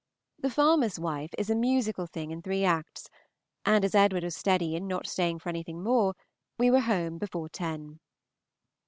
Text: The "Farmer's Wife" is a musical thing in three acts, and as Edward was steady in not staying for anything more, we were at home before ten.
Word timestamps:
The 0.39 0.49
"Farmer's 0.49 0.99
Wife" 0.99 1.29
is 1.37 1.51
a 1.51 1.55
musical 1.55 2.07
thing 2.07 2.31
in 2.31 2.41
three 2.41 2.63
acts, 2.63 3.07
and 3.63 3.85
as 3.85 3.93
Edward 3.93 4.23
was 4.23 4.35
steady 4.35 4.75
in 4.75 4.87
not 4.87 5.05
staying 5.05 5.37
for 5.37 5.49
anything 5.49 5.83
more, 5.83 6.15
we 6.57 6.71
were 6.71 6.77
at 6.77 6.85
home 6.85 7.19
before 7.19 7.49
ten. 7.49 7.99